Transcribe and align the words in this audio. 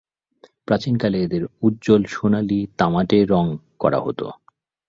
প্রাচীনকালে 0.67 1.17
এদের 1.23 1.43
উজ্জল 1.61 2.01
সোনালি/তামাটে 2.11 3.19
রঙ 3.25 3.45
করা 3.79 3.99
হত। 3.99 4.19